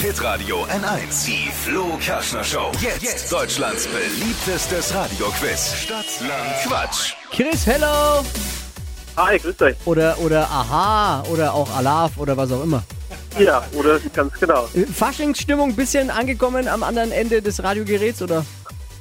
[0.00, 1.26] Hitradio N1.
[1.26, 2.70] Die Flo Kaschner Show.
[2.80, 3.32] Jetzt.
[3.32, 5.74] Deutschlands beliebtestes Radioquiz.
[5.74, 7.14] Stadt, Land, Quatsch.
[7.32, 8.24] Chris, hello!
[9.16, 9.76] Hi, grüß euch.
[9.86, 12.84] Oder, oder Aha, oder auch Alaf, oder was auch immer.
[13.40, 14.68] Ja, oder ganz genau.
[14.74, 18.46] Äh, Faschingsstimmung bisschen angekommen am anderen Ende des Radiogeräts, oder?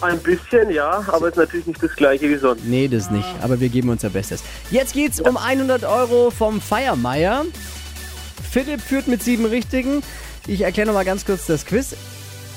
[0.02, 2.64] Ein bisschen, ja, aber ist natürlich nicht das gleiche wie sonst.
[2.66, 4.43] Nee, das nicht, aber wir geben unser Bestes.
[4.71, 7.45] Jetzt geht's um 100 Euro vom Feiermeier.
[8.50, 10.02] Philipp führt mit sieben Richtigen.
[10.48, 11.95] Ich erkläre nochmal ganz kurz das Quiz.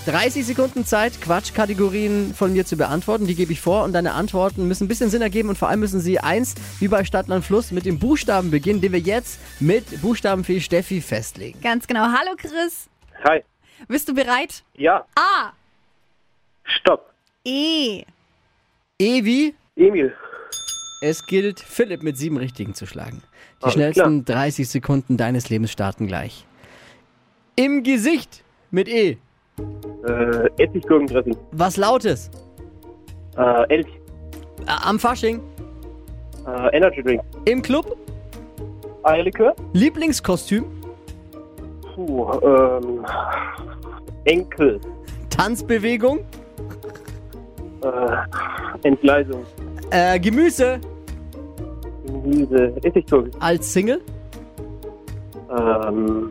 [0.07, 3.27] 30 Sekunden Zeit, Quatschkategorien von mir zu beantworten.
[3.27, 5.81] Die gebe ich vor und deine Antworten müssen ein bisschen Sinn ergeben und vor allem
[5.81, 10.01] müssen sie eins, wie bei Stadtland Fluss, mit dem Buchstaben beginnen, den wir jetzt mit
[10.01, 11.61] Buchstabenfee Steffi festlegen.
[11.61, 12.05] Ganz genau.
[12.05, 12.89] Hallo Chris.
[13.25, 13.43] Hi.
[13.89, 14.63] Bist du bereit?
[14.75, 15.53] Ja, A.
[16.65, 17.13] stopp.
[17.45, 18.05] E.
[18.99, 20.15] Evi, Emil.
[21.03, 23.23] es gilt, Philipp mit sieben Richtigen zu schlagen.
[23.61, 26.47] Die Alles schnellsten 30 Sekunden deines Lebens starten gleich.
[27.61, 29.19] Im Gesicht mit E.
[30.07, 31.37] Äh, Essiggurkendressing.
[31.53, 32.31] Was Lautes.
[33.37, 33.87] Äh, Elch.
[34.65, 35.43] Am Fasching.
[36.47, 37.21] Äh, Energy Drink.
[37.45, 37.99] Im Club.
[39.03, 39.55] Eierlikör.
[39.75, 40.65] Lieblingskostüm.
[41.95, 43.05] Puh, ähm,
[44.25, 44.81] Enkel.
[45.29, 46.21] Tanzbewegung.
[47.83, 49.45] Äh, Entgleisung.
[49.91, 50.81] Äh, Gemüse.
[52.07, 52.73] Gemüse.
[52.83, 53.33] Essiggurken.
[53.39, 54.01] Als Single.
[55.51, 56.31] Ähm,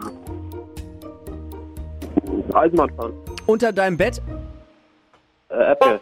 [2.55, 3.14] Eisenbahnfahren.
[3.45, 4.22] Unter deinem Bett.
[5.50, 6.00] Äh, Apple.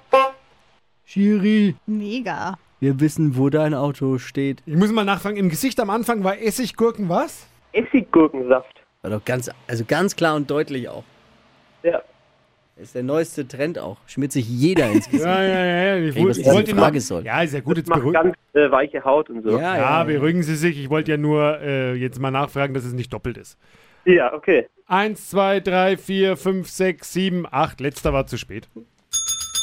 [1.05, 1.75] Schiri.
[1.85, 2.57] Mega.
[2.79, 4.61] Wir wissen, wo dein Auto steht.
[4.65, 7.47] Ich muss mal nachfragen, im Gesicht am Anfang war Essiggurken was?
[7.71, 8.81] Essiggurkensaft.
[9.01, 11.03] War doch ganz, also ganz klar und deutlich auch.
[11.83, 12.01] Ja.
[12.81, 13.97] Ist der neueste Trend auch.
[14.07, 15.25] Schmiert sich jeder ins Gesicht.
[15.25, 15.97] Ja, ja, ja.
[15.97, 17.25] Ich, Ey, was ich wollte Frage soll.
[17.25, 18.21] Ja, ist ja gut, jetzt Macht beruhigen.
[18.23, 19.57] ganz äh, weiche Haut und so.
[19.59, 20.79] Ja, Ja, beruhigen Sie sich.
[20.79, 23.57] Ich wollte ja nur äh, jetzt mal nachfragen, dass es nicht doppelt ist.
[24.05, 24.67] Ja, okay.
[24.85, 27.81] Eins, zwei, drei, vier, fünf, sechs, sieben, acht.
[27.81, 28.69] Letzter war zu spät.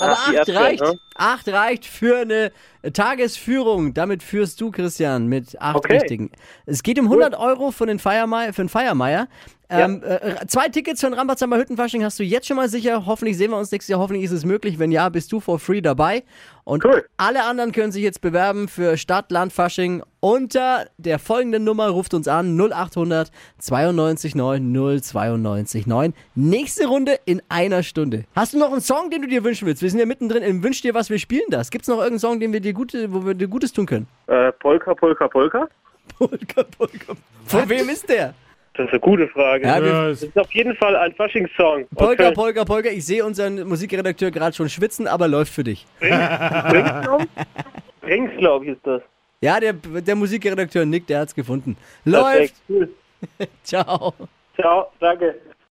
[0.01, 0.83] Aber Ach, acht erste, reicht.
[0.83, 0.95] ne?
[1.15, 2.51] Acht reicht für eine
[2.93, 3.95] Tagesführung.
[3.95, 5.95] Damit führst du, Christian, mit acht Okay.
[5.95, 6.31] Richtigen.
[6.67, 8.53] Es geht um 100 Euro für den Feiermeier.
[8.53, 9.29] Für den Feiermeier.
[9.71, 13.07] Ähm, äh, zwei Tickets für den Rambazamba Hüttenfasching hast du jetzt schon mal sicher.
[13.07, 14.01] Hoffentlich sehen wir uns nächstes Jahr.
[14.01, 14.79] Hoffentlich ist es möglich.
[14.79, 16.23] Wenn ja, bist du for free dabei.
[16.65, 17.05] Und Cool.
[17.17, 21.89] alle anderen können sich jetzt bewerben für Stadt, Land, Fasching unter der folgenden Nummer.
[21.89, 26.15] Ruft uns an 0800 92 9 092 9.
[26.35, 28.25] Nächste Runde in einer Stunde.
[28.35, 29.83] Hast du noch einen Song, den du dir wünschen willst?
[29.83, 31.71] Wir sind ja mittendrin im Wünsch dir was, wir spielen das.
[31.71, 34.07] Gibt es noch irgendeinen Song, den wir dir gute, wo wir dir Gutes tun können?
[34.27, 35.69] Äh, Polka, Polka, Polka?
[36.19, 37.15] Polka, Polka.
[37.47, 38.35] Von wem ist der?
[38.77, 39.65] Das ist eine gute Frage.
[39.67, 41.87] Ja, Ja, das es- ist auf jeden Fall ein Faschingssong.
[41.95, 42.35] Polka, Okay.
[42.35, 42.89] Polka, Polka.
[42.91, 45.87] Ich sehe unseren Musikredakteur gerade schon schwitzen, aber läuft für dich.
[46.01, 47.19] Bringslow?
[48.01, 49.03] Bringslow ist das.
[49.41, 51.77] Ja, der, der Musikredakteur Nick, der hat's gefunden.
[52.05, 52.27] Läuft.
[52.27, 52.55] Perfekt.
[52.69, 52.89] Cool.
[53.63, 54.15] Ciao.
[54.57, 55.35] Ciao, danke.